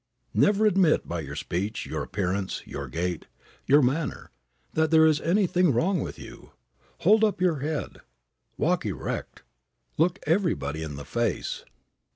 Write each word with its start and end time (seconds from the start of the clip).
Never 0.33 0.65
admit 0.65 1.07
by 1.07 1.19
your 1.19 1.35
speech, 1.35 1.85
your 1.85 2.01
appearance, 2.01 2.63
your 2.65 2.87
gait, 2.87 3.27
your 3.67 3.83
manner, 3.83 4.31
that 4.73 4.89
there 4.89 5.05
is 5.05 5.21
anything 5.21 5.71
wrong 5.71 5.99
with 6.01 6.17
you. 6.17 6.53
Hold 7.01 7.23
up 7.23 7.39
your 7.39 7.59
head. 7.59 7.99
Walk 8.57 8.83
erect. 8.83 9.43
Look 9.99 10.17
everybody 10.25 10.81
in 10.81 10.95
the 10.95 11.05
face. 11.05 11.65